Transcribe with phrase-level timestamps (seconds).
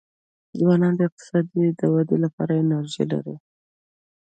[0.59, 1.45] ځوانان د اقتصاد
[1.79, 3.35] د ودي لپاره انرژي لري.